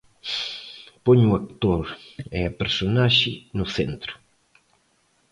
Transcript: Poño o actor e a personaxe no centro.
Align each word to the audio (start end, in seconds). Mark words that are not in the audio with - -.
Poño 1.05 1.27
o 1.31 1.37
actor 1.41 1.83
e 2.37 2.39
a 2.49 2.55
personaxe 2.61 3.31
no 3.57 3.65
centro. 3.77 4.13